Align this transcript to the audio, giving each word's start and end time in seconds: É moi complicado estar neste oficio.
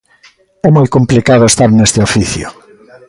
É 0.67 0.69
moi 0.75 0.87
complicado 0.95 1.43
estar 1.47 1.69
neste 1.73 1.99
oficio. 2.07 2.47